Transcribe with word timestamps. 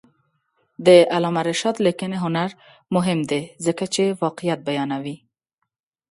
د 0.85 0.87
علامه 1.15 1.41
رشاد 1.49 1.75
لیکنی 1.85 2.17
هنر 2.23 2.49
مهم 2.95 3.19
دی 3.29 3.41
ځکه 3.65 3.85
چې 3.93 4.03
واقعیت 4.23 4.59
بیانوي. 4.67 5.17